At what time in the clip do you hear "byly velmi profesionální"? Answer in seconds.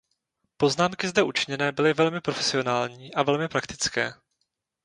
1.71-3.13